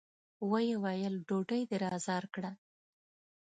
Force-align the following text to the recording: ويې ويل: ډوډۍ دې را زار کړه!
ويې 0.49 0.75
ويل: 0.83 1.15
ډوډۍ 1.27 1.61
دې 1.69 1.77
را 1.83 1.93
زار 2.05 2.23
کړه! 2.33 2.51